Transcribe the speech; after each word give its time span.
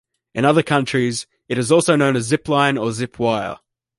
In 0.33 0.45
other 0.45 0.63
countries, 0.63 1.27
it 1.47 1.59
is 1.59 1.71
also 1.71 1.95
known 1.95 2.15
as 2.15 2.25
a 2.25 2.29
zip-line 2.29 2.75
or 2.75 2.91
zip-wire. 2.91 3.59